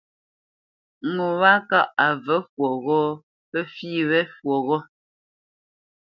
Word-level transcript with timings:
Ŋo 1.13 1.27
wâ 1.41 1.51
kâʼ 1.69 1.87
a 2.05 2.07
və̌ 2.25 2.37
fwoghó 2.51 3.01
pə 3.49 3.59
fî 3.73 3.91
wé 4.09 4.19
fwoghó. 4.35 4.77